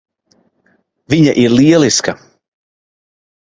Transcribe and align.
Viņa 1.15 1.35
ir 1.43 1.55
lieliska. 1.59 2.17